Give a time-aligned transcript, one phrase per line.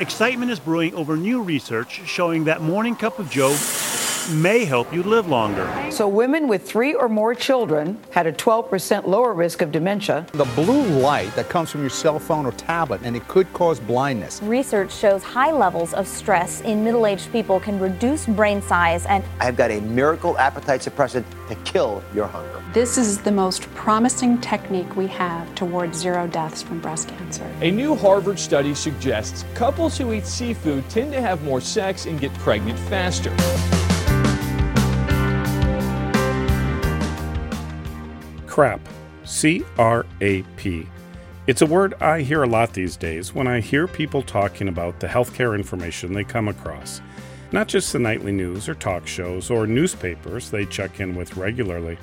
[0.00, 3.56] Excitement is brewing over new research showing that morning cup of joe
[4.30, 5.66] may help you live longer.
[5.90, 10.26] So, women with three or more children had a 12% lower risk of dementia.
[10.32, 13.80] The blue light that comes from your cell phone or tablet, and it could cause
[13.80, 14.40] blindness.
[14.42, 19.24] Research shows high levels of stress in middle aged people can reduce brain size and.
[19.40, 22.62] I've got a miracle appetite suppressant to kill your hunger.
[22.72, 27.50] This is the most promising technique we have towards zero deaths from breast cancer.
[27.62, 32.20] A new Harvard study suggests couples who eat seafood tend to have more sex and
[32.20, 33.34] get pregnant faster.
[38.58, 38.80] CRAP.
[39.22, 40.84] C R A P.
[41.46, 44.98] It's a word I hear a lot these days when I hear people talking about
[44.98, 47.00] the healthcare information they come across.
[47.52, 51.98] Not just the nightly news or talk shows or newspapers they check in with regularly,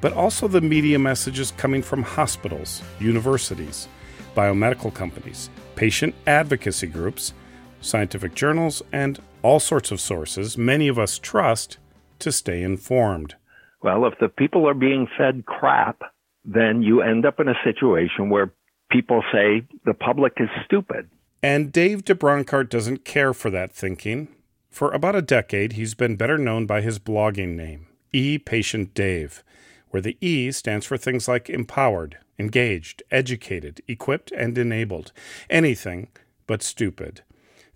[0.00, 3.86] but also the media messages coming from hospitals, universities,
[4.34, 7.34] biomedical companies, patient advocacy groups,
[7.80, 11.78] scientific journals, and all sorts of sources many of us trust
[12.18, 13.36] to stay informed.
[13.84, 16.00] Well, if the people are being fed crap,
[16.42, 18.54] then you end up in a situation where
[18.90, 21.10] people say the public is stupid.
[21.42, 24.28] And Dave deBronkart doesn't care for that thinking.
[24.70, 29.44] For about a decade, he's been better known by his blogging name, E Patient Dave,
[29.90, 35.12] where the E stands for things like empowered, engaged, educated, equipped, and enabled.
[35.50, 36.08] Anything
[36.46, 37.20] but stupid.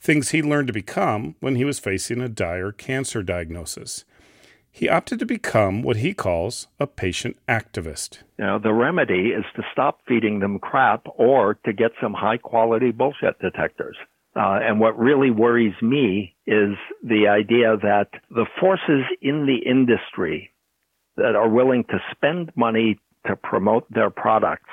[0.01, 4.07] Things he learned to become when he was facing a dire cancer diagnosis
[4.71, 8.19] he opted to become what he calls a patient activist.
[8.39, 12.91] Now, the remedy is to stop feeding them crap or to get some high quality
[12.91, 13.97] bullshit detectors.
[14.37, 20.53] Uh, and what really worries me is the idea that the forces in the industry
[21.17, 24.71] that are willing to spend money to promote their products,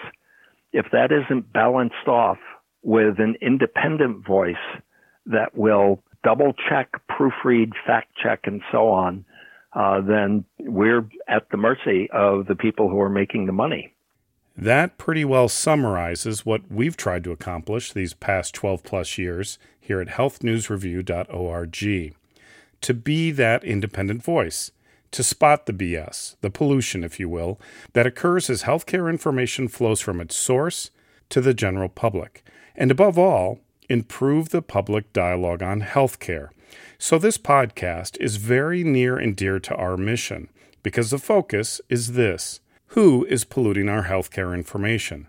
[0.72, 2.38] if that isn't balanced off
[2.84, 4.56] with an independent voice
[5.26, 9.26] that will double check, proofread, fact check, and so on,
[9.76, 13.92] uh, then we're at the mercy of the people who are making the money.
[14.58, 20.00] That pretty well summarizes what we've tried to accomplish these past 12 plus years here
[20.00, 22.16] at healthnewsreview.org.
[22.82, 24.72] To be that independent voice,
[25.12, 27.60] to spot the BS, the pollution, if you will,
[27.94, 30.90] that occurs as healthcare information flows from its source
[31.30, 33.60] to the general public, and above all,
[33.90, 36.50] improve the public dialogue on healthcare
[36.98, 40.50] so, this podcast is very near and dear to our mission
[40.84, 45.28] because the focus is this who is polluting our healthcare information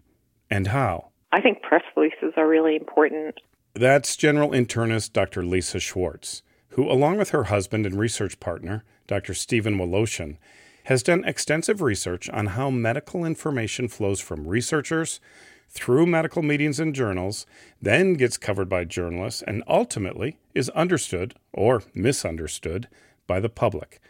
[0.51, 1.09] and how?
[1.33, 3.41] I think press releases are really important.
[3.75, 5.45] That's General Internist Dr.
[5.45, 9.35] Lisa Schwartz, who, along with her husband and research partner, Dr.
[9.35, 10.39] Steven Woloshin,
[10.85, 15.21] has done extensive research on how medical information flows from researchers
[15.69, 17.47] through medical meetings and journals,
[17.81, 22.89] then gets covered by journalists, and ultimately is understood or misunderstood
[23.27, 24.01] by the public.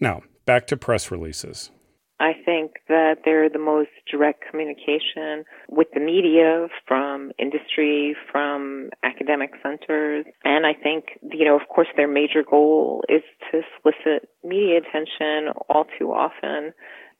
[0.00, 1.70] Now, back to press releases.
[2.18, 9.50] I think that they're the most direct communication with the media from industry, from academic
[9.62, 10.24] centers.
[10.42, 15.52] And I think, you know, of course, their major goal is to solicit media attention
[15.68, 16.72] all too often.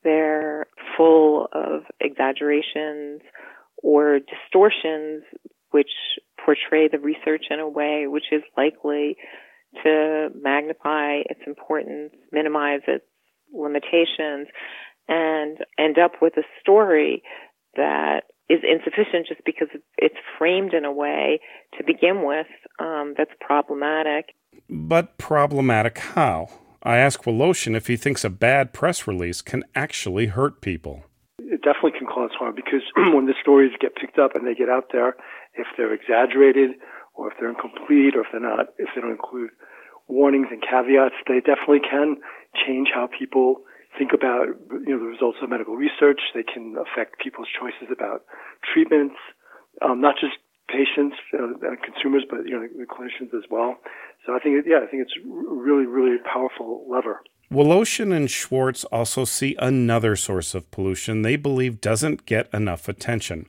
[0.02, 3.20] They're full of exaggerations
[3.86, 5.22] or distortions
[5.70, 5.92] which
[6.44, 9.16] portray the research in a way which is likely
[9.84, 13.04] to magnify its importance, minimize its
[13.54, 14.48] limitations,
[15.06, 17.22] and end up with a story
[17.76, 21.38] that is insufficient just because it's framed in a way
[21.78, 22.46] to begin with
[22.80, 24.34] um, that's problematic.
[24.68, 26.48] But problematic how?
[26.82, 31.04] I ask Woloshin if he thinks a bad press release can actually hurt people
[31.66, 34.94] definitely can cause harm because when the stories get picked up and they get out
[34.94, 35.18] there,
[35.58, 36.78] if they're exaggerated
[37.18, 39.50] or if they're incomplete or if they're not, if they don't include
[40.06, 42.22] warnings and caveats, they definitely can
[42.54, 43.66] change how people
[43.98, 44.46] think about
[44.86, 46.20] you know the results of medical research.
[46.34, 48.22] They can affect people's choices about
[48.62, 49.16] treatments,
[49.82, 50.38] um, not just
[50.68, 53.76] patients, uh, consumers, but you know the clinicians as well.
[54.24, 57.20] So I think yeah, I think it's really really powerful lever.
[57.50, 63.46] Woloshin and Schwartz also see another source of pollution they believe doesn't get enough attention.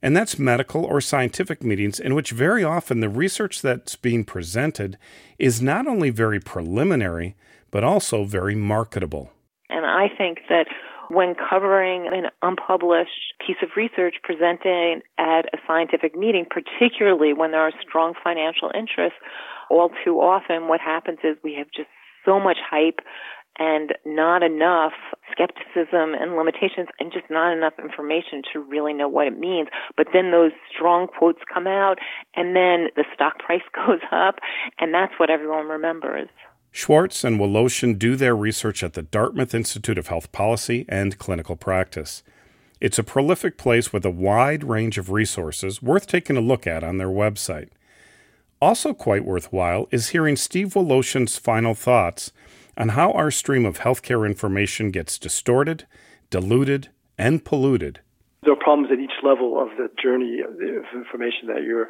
[0.00, 4.98] And that's medical or scientific meetings in which very often the research that's being presented
[5.38, 7.36] is not only very preliminary,
[7.70, 9.30] but also very marketable.
[9.68, 10.66] And I think that
[11.08, 17.60] when covering an unpublished piece of research presented at a scientific meeting, particularly when there
[17.60, 19.18] are strong financial interests,
[19.70, 21.88] all too often what happens is we have just
[22.24, 23.00] so much hype
[23.58, 24.92] and not enough
[25.30, 29.68] skepticism and limitations and just not enough information to really know what it means.
[29.96, 31.98] But then those strong quotes come out
[32.34, 34.36] and then the stock price goes up
[34.78, 36.28] and that's what everyone remembers.
[36.72, 41.54] Schwartz and Woloshin do their research at the Dartmouth Institute of Health Policy and Clinical
[41.54, 42.24] Practice.
[42.80, 46.82] It's a prolific place with a wide range of resources worth taking a look at
[46.82, 47.68] on their website.
[48.60, 52.32] Also, quite worthwhile is hearing Steve Woloshin's final thoughts
[52.76, 55.86] on how our stream of healthcare information gets distorted,
[56.30, 56.88] diluted,
[57.18, 58.00] and polluted.
[58.42, 60.54] There are problems at each level of the journey of
[60.94, 61.88] information that you're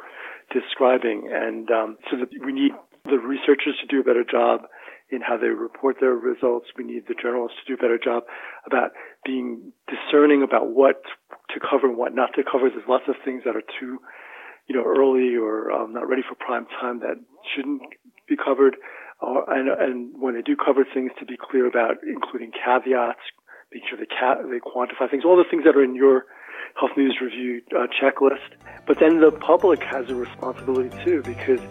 [0.53, 2.71] describing, and um, so we need
[3.05, 4.61] the researchers to do a better job
[5.09, 6.67] in how they report their results.
[6.77, 8.23] We need the journalists to do a better job
[8.65, 8.91] about
[9.23, 11.01] being discerning about what
[11.53, 12.69] to cover and what not to cover.
[12.69, 13.99] There's lots of things that are too,
[14.67, 17.21] you know, early or um, not ready for prime time that
[17.55, 17.81] shouldn't
[18.27, 18.77] be covered.
[19.21, 23.19] And, and when they do cover things, to be clear about including caveats,
[23.71, 26.25] making sure they, ca- they quantify things, all the things that are in your
[26.79, 28.57] Health News Review uh, checklist.
[28.85, 31.61] But then the public has a responsibility too, because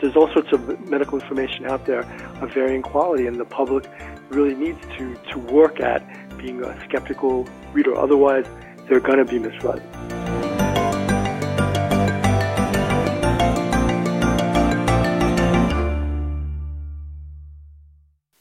[0.00, 2.00] there's all sorts of medical information out there
[2.40, 3.88] of varying quality, and the public
[4.30, 6.02] really needs to, to work at
[6.38, 7.96] being a skeptical reader.
[7.96, 8.46] Otherwise,
[8.88, 9.82] they're going to be misled.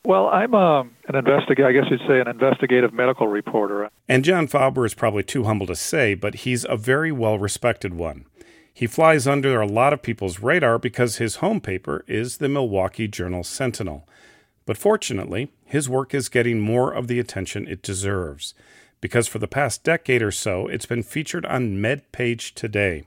[0.05, 3.89] Well, I'm um, an investigator, I guess you'd say an investigative medical reporter.
[4.07, 7.95] And John Fauber is probably too humble to say, but he's a very well respected
[7.95, 8.25] one.
[8.71, 13.07] He flies under a lot of people's radar because his home paper is the Milwaukee
[13.07, 14.07] Journal Sentinel.
[14.67, 18.53] But fortunately, his work is getting more of the attention it deserves,
[19.01, 23.05] because for the past decade or so, it's been featured on MedPage Today,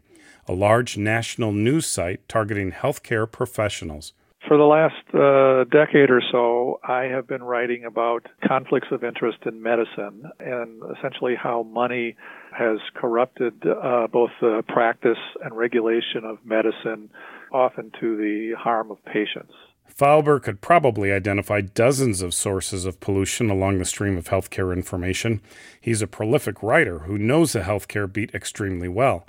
[0.49, 4.15] a large national news site targeting healthcare professionals.
[4.47, 9.39] For the last uh, decade or so, I have been writing about conflicts of interest
[9.45, 12.17] in medicine and essentially how money
[12.57, 17.11] has corrupted uh, both the practice and regulation of medicine,
[17.53, 19.53] often to the harm of patients.
[19.93, 25.41] Fauber could probably identify dozens of sources of pollution along the stream of healthcare information.
[25.81, 29.27] He's a prolific writer who knows the healthcare beat extremely well.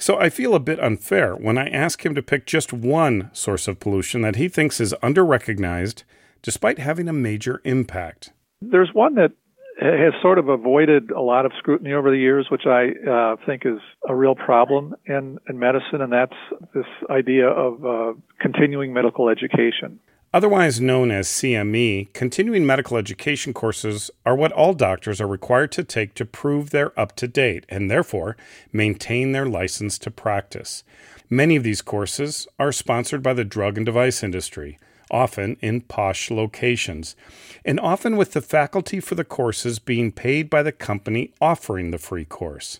[0.00, 3.68] So I feel a bit unfair when I ask him to pick just one source
[3.68, 6.04] of pollution that he thinks is underrecognized
[6.40, 8.32] despite having a major impact.
[8.62, 9.32] There's one that
[9.78, 13.66] has sort of avoided a lot of scrutiny over the years, which I uh, think
[13.66, 16.32] is a real problem in, in medicine, and that's
[16.74, 20.00] this idea of uh, continuing medical education.
[20.32, 25.82] Otherwise known as CME, continuing medical education courses are what all doctors are required to
[25.82, 28.36] take to prove they're up to date and therefore
[28.72, 30.84] maintain their license to practice.
[31.28, 34.78] Many of these courses are sponsored by the drug and device industry,
[35.10, 37.16] often in posh locations,
[37.64, 41.98] and often with the faculty for the courses being paid by the company offering the
[41.98, 42.78] free course.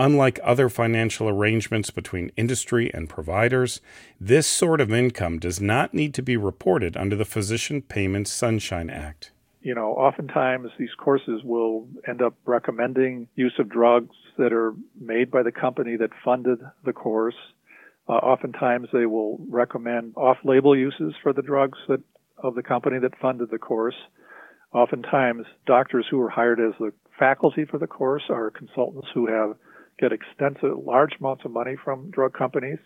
[0.00, 3.82] Unlike other financial arrangements between industry and providers,
[4.18, 8.88] this sort of income does not need to be reported under the Physician Payments Sunshine
[8.88, 9.30] Act.
[9.60, 15.30] You know, oftentimes these courses will end up recommending use of drugs that are made
[15.30, 17.36] by the company that funded the course.
[18.08, 22.00] Uh, oftentimes they will recommend off-label uses for the drugs that
[22.38, 23.96] of the company that funded the course.
[24.72, 29.56] Oftentimes, doctors who are hired as the faculty for the course are consultants who have
[30.00, 32.78] get extensive, large amounts of money from drug companies.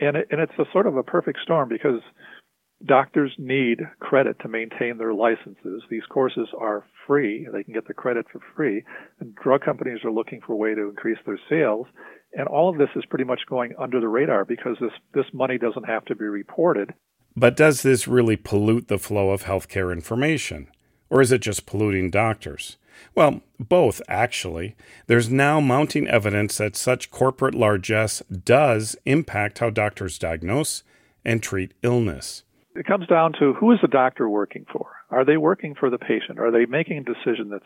[0.00, 2.00] And, it, and it's a sort of a perfect storm because
[2.84, 5.82] doctors need credit to maintain their licenses.
[5.88, 7.46] These courses are free.
[7.50, 8.84] They can get the credit for free.
[9.20, 11.86] And drug companies are looking for a way to increase their sales.
[12.34, 15.56] And all of this is pretty much going under the radar because this, this money
[15.56, 16.92] doesn't have to be reported.
[17.34, 20.68] But does this really pollute the flow of healthcare information?
[21.08, 22.76] Or is it just polluting doctors?
[23.14, 24.76] Well, both, actually.
[25.06, 30.82] There's now mounting evidence that such corporate largesse does impact how doctors diagnose
[31.24, 32.44] and treat illness.
[32.74, 34.90] It comes down to who is the doctor working for?
[35.10, 36.38] Are they working for the patient?
[36.38, 37.64] Are they making a decision that's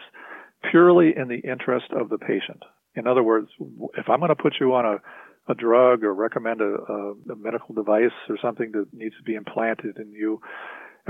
[0.70, 2.62] purely in the interest of the patient?
[2.94, 3.48] In other words,
[3.96, 7.36] if I'm going to put you on a, a drug or recommend a, a, a
[7.36, 10.40] medical device or something that needs to be implanted in you,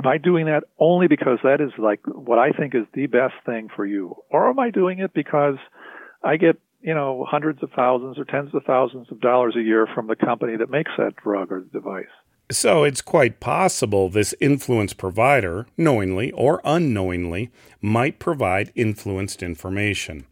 [0.03, 3.35] Am I doing that only because that is like what I think is the best
[3.45, 4.17] thing for you?
[4.31, 5.57] Or am I doing it because
[6.25, 9.87] I get, you know, hundreds of thousands or tens of thousands of dollars a year
[9.95, 12.07] from the company that makes that drug or device?
[12.51, 17.51] So it's quite possible this influence provider, knowingly or unknowingly,
[17.83, 20.25] might provide influenced information.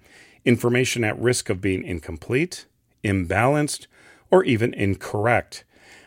[0.47, 2.65] Information at risk of being incomplete,
[3.05, 3.87] imbalanced,
[4.31, 5.65] or even incorrect.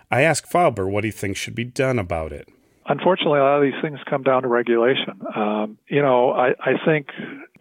[0.09, 2.49] I ask Fauber what he thinks should be done about it.
[2.87, 5.21] Unfortunately, a lot of these things come down to regulation.
[5.35, 7.07] Um, you know, I, I think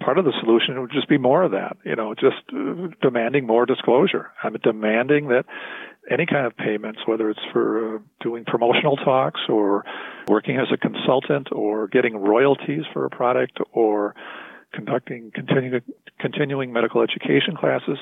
[0.01, 1.77] part of the solution would just be more of that.
[1.85, 2.37] You know, just
[3.03, 4.33] demanding more disclosure.
[4.43, 5.45] I'm demanding that
[6.11, 9.85] any kind of payments, whether it's for uh, doing promotional talks or
[10.27, 14.15] working as a consultant or getting royalties for a product or
[14.73, 15.83] conducting continuing
[16.19, 17.99] continuing medical education classes,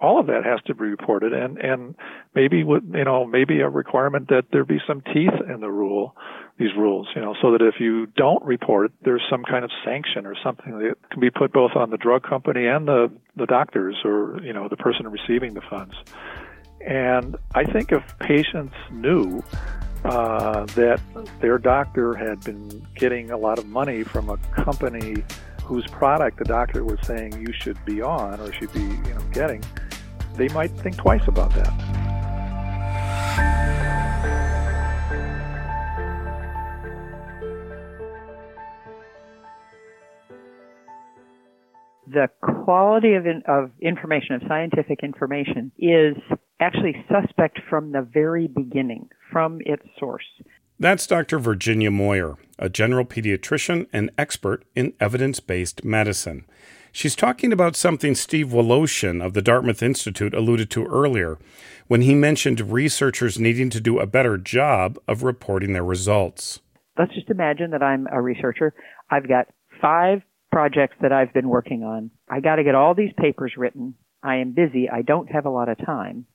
[0.00, 1.94] all of that has to be reported and and
[2.34, 6.14] maybe you know maybe a requirement that there be some teeth in the rule
[6.60, 10.26] these rules you know so that if you don't report there's some kind of sanction
[10.26, 13.96] or something that can be put both on the drug company and the the doctors
[14.04, 15.94] or you know the person receiving the funds
[16.86, 19.42] and i think if patients knew
[20.04, 21.00] uh, that
[21.40, 25.24] their doctor had been getting a lot of money from a company
[25.62, 29.22] whose product the doctor was saying you should be on or should be you know
[29.32, 29.62] getting
[30.36, 31.99] they might think twice about that.
[42.12, 42.28] The
[42.64, 46.16] quality of, in, of information, of scientific information, is
[46.58, 50.24] actually suspect from the very beginning, from its source.
[50.78, 51.38] That's Dr.
[51.38, 56.46] Virginia Moyer, a general pediatrician and expert in evidence based medicine.
[56.90, 61.38] She's talking about something Steve Woloshin of the Dartmouth Institute alluded to earlier
[61.86, 66.58] when he mentioned researchers needing to do a better job of reporting their results.
[66.98, 68.74] Let's just imagine that I'm a researcher.
[69.10, 69.46] I've got
[69.80, 72.10] five projects that I've been working on.
[72.28, 73.94] I got to get all these papers written.
[74.22, 74.88] I am busy.
[74.90, 76.26] I don't have a lot of time.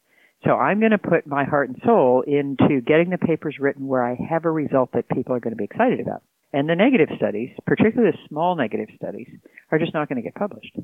[0.43, 4.05] So I'm going to put my heart and soul into getting the papers written where
[4.05, 6.23] I have a result that people are going to be excited about.
[6.53, 9.27] And the negative studies, particularly the small negative studies,
[9.71, 10.77] are just not going to get published.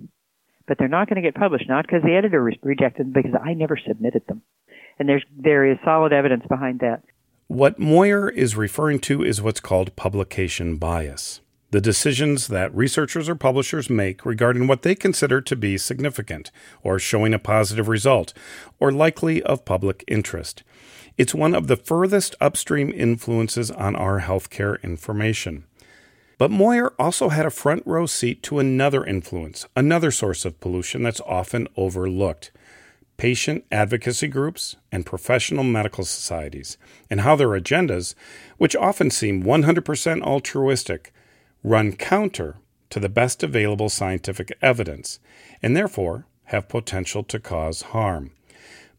[0.68, 3.40] But they're not going to get published not because the editor re- rejected them, because
[3.42, 4.42] I never submitted them.
[5.00, 7.04] And there's there is solid evidence behind that.
[7.48, 11.42] What Moyer is referring to is what's called publication bias.
[11.72, 16.52] The decisions that researchers or publishers make regarding what they consider to be significant,
[16.84, 18.34] or showing a positive result,
[18.80, 20.64] or likely of public interest.
[21.18, 25.64] It's one of the furthest upstream influences on our healthcare information.
[26.38, 31.04] But Moyer also had a front row seat to another influence, another source of pollution
[31.04, 32.52] that's often overlooked
[33.22, 36.76] patient advocacy groups and professional medical societies,
[37.08, 38.16] and how their agendas,
[38.58, 41.14] which often seem 100% altruistic,
[41.64, 42.58] run counter
[42.90, 45.20] to the best available scientific evidence,
[45.62, 48.32] and therefore have potential to cause harm.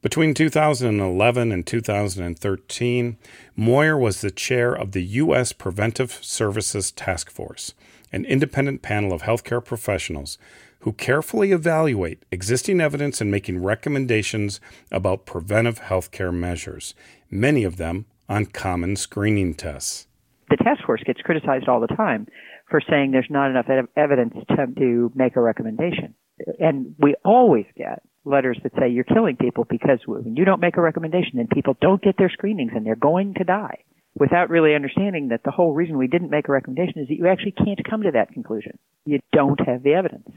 [0.01, 3.17] Between 2011 and 2013,
[3.55, 5.53] Moyer was the chair of the U.S.
[5.53, 7.75] Preventive Services Task Force,
[8.11, 10.39] an independent panel of healthcare professionals
[10.81, 16.95] who carefully evaluate existing evidence and making recommendations about preventive healthcare measures,
[17.31, 20.09] many of them on common screening tests.
[20.51, 22.27] The task force gets criticized all the time
[22.73, 26.15] for saying there's not enough evidence to, to make a recommendation.
[26.59, 30.79] And we always get letters that say you're killing people because when you don't make
[30.79, 33.85] a recommendation, then people don't get their screenings and they're going to die
[34.19, 37.27] without really understanding that the whole reason we didn't make a recommendation is that you
[37.27, 38.79] actually can't come to that conclusion.
[39.05, 40.29] You don't have the evidence.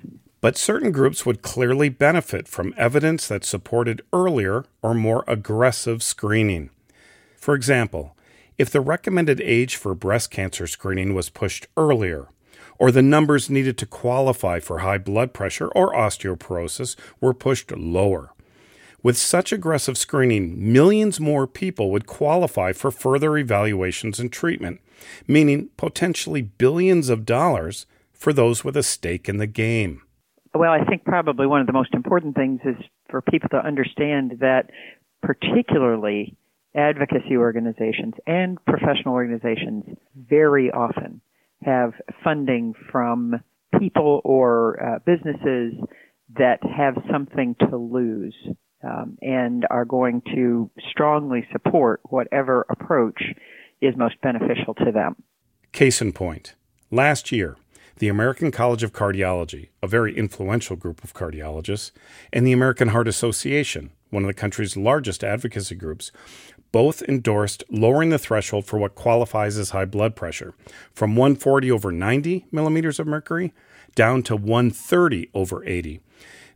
[0.42, 6.70] But certain groups would clearly benefit from evidence that supported earlier or more aggressive screening.
[7.38, 8.15] For example,
[8.58, 12.28] if the recommended age for breast cancer screening was pushed earlier,
[12.78, 18.32] or the numbers needed to qualify for high blood pressure or osteoporosis were pushed lower.
[19.04, 24.82] With such aggressive screening, millions more people would qualify for further evaluations and treatment,
[25.28, 30.02] meaning potentially billions of dollars for those with a stake in the game.
[30.56, 32.78] Well, I think probably one of the most important things is
[33.10, 34.72] for people to understand that,
[35.22, 36.36] particularly
[36.76, 39.84] advocacy organizations and professional organizations,
[40.16, 41.22] very often
[41.64, 43.42] have funding from
[43.80, 45.74] people or uh, businesses
[46.38, 48.36] that have something to lose
[48.84, 53.22] um, and are going to strongly support whatever approach
[53.82, 55.16] is most beneficial to them.
[55.72, 56.56] Case in point,
[56.92, 57.58] last year,
[57.98, 61.92] the American College of Cardiology, a very influential group of cardiologists,
[62.34, 66.12] and the American Heart Association, one of the country's largest advocacy groups,
[66.76, 70.54] both endorsed lowering the threshold for what qualifies as high blood pressure
[70.92, 73.54] from 140 over 90 millimeters of mercury
[73.96, 76.02] down to 130 over 80.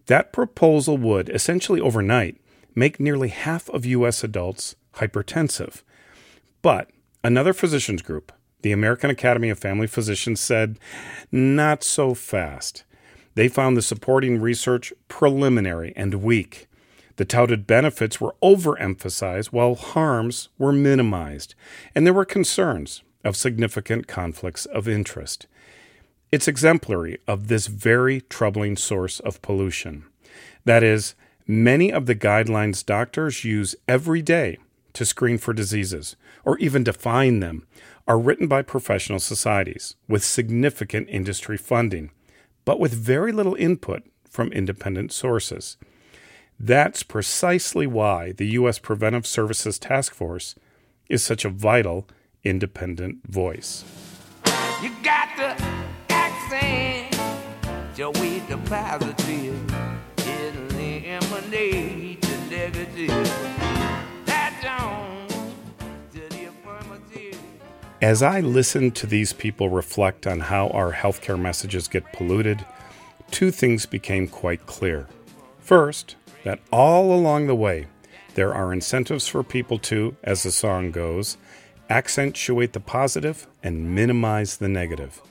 [0.08, 2.36] That proposal would, essentially overnight,
[2.76, 4.22] make nearly half of U.S.
[4.22, 5.84] adults hypertensive.
[6.62, 6.90] But
[7.24, 10.80] another physicians group, the American Academy of Family Physicians, said,
[11.32, 12.84] not so fast.
[13.36, 16.68] They found the supporting research preliminary and weak.
[17.20, 21.54] The touted benefits were overemphasized while harms were minimized,
[21.94, 25.46] and there were concerns of significant conflicts of interest.
[26.32, 30.06] It's exemplary of this very troubling source of pollution.
[30.64, 31.14] That is,
[31.46, 34.58] many of the guidelines doctors use every day
[34.94, 37.68] to screen for diseases or even define them
[38.08, 42.12] are written by professional societies with significant industry funding,
[42.64, 45.76] but with very little input from independent sources.
[46.60, 48.80] That's precisely why the U.S.
[48.80, 50.56] Preventive Services Task Force
[51.08, 52.06] is such a vital
[52.44, 53.86] independent voice.
[54.84, 55.56] You got the
[56.10, 57.14] accent,
[57.96, 60.52] the positive, the
[62.50, 63.60] negative.
[68.02, 72.66] As I listen to these people reflect on how our healthcare messages get polluted,
[73.30, 75.08] two things became quite clear.
[75.60, 77.88] First, that all along the way,
[78.36, 81.38] there are incentives for people to, as the song goes,
[81.90, 85.22] accentuate the positive and minimize the negative.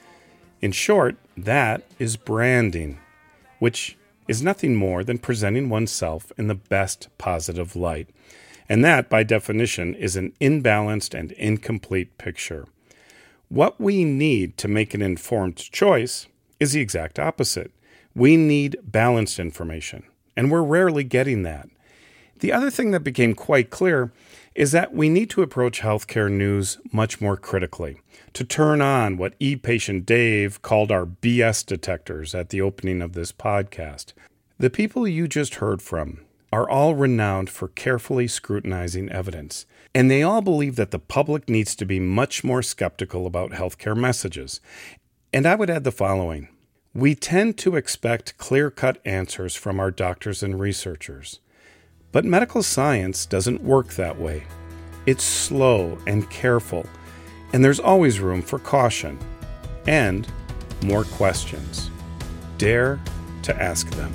[0.60, 2.98] In short, that is branding,
[3.58, 3.96] which
[4.26, 8.08] is nothing more than presenting oneself in the best positive light.
[8.68, 12.66] And that, by definition, is an imbalanced and incomplete picture.
[13.48, 16.26] What we need to make an informed choice
[16.60, 17.72] is the exact opposite.
[18.14, 20.02] We need balanced information,
[20.38, 21.68] and we're rarely getting that.
[22.38, 24.12] The other thing that became quite clear
[24.54, 28.00] is that we need to approach healthcare news much more critically,
[28.34, 33.14] to turn on what e patient Dave called our BS detectors at the opening of
[33.14, 34.12] this podcast.
[34.58, 36.20] The people you just heard from
[36.52, 41.74] are all renowned for carefully scrutinizing evidence, and they all believe that the public needs
[41.74, 44.60] to be much more skeptical about healthcare messages.
[45.32, 46.48] And I would add the following
[46.94, 51.40] We tend to expect clear cut answers from our doctors and researchers.
[52.12, 54.44] But medical science doesn't work that way.
[55.04, 56.86] It's slow and careful,
[57.52, 59.18] and there's always room for caution
[59.86, 60.26] and
[60.82, 61.90] more questions.
[62.56, 62.98] Dare
[63.42, 64.10] to ask them.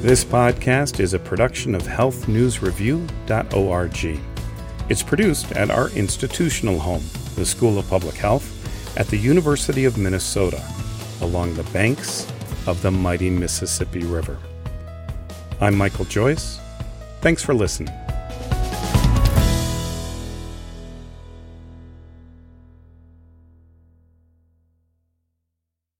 [0.00, 4.20] This podcast is a production of healthnewsreview.org.
[4.88, 7.04] It's produced at our institutional home,
[7.40, 8.46] the School of Public Health,
[8.98, 10.62] at the University of Minnesota,
[11.22, 12.30] along the banks
[12.66, 14.36] of the mighty Mississippi River.
[15.58, 16.60] I'm Michael Joyce.
[17.22, 17.94] Thanks for listening.